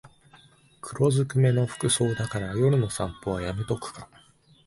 [0.81, 4.09] 黒ずくめの服装だから夜の散歩はやめとくか